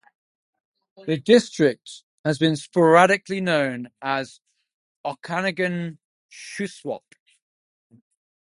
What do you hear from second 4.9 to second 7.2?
Okanagan-Shuswap.